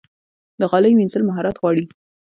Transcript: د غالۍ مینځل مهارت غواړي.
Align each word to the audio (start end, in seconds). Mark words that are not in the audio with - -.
د 0.59 0.61
غالۍ 0.71 0.91
مینځل 0.97 1.21
مهارت 1.29 1.55
غواړي. 1.61 1.85